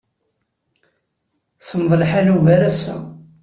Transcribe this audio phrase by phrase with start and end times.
[1.69, 2.97] Semmeḍ lḥal ugar ass-a.